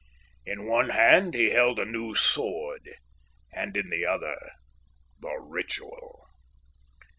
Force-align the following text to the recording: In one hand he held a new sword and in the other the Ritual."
In 0.47 0.65
one 0.65 0.89
hand 0.89 1.35
he 1.35 1.51
held 1.51 1.77
a 1.77 1.85
new 1.85 2.15
sword 2.15 2.89
and 3.53 3.77
in 3.77 3.91
the 3.91 4.03
other 4.03 4.35
the 5.19 5.37
Ritual." 5.39 6.27